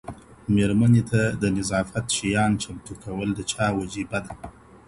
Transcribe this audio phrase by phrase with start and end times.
[0.55, 4.33] ميرمنې ته د نظافت شیان چمتو کول د چا وجیبه ده؟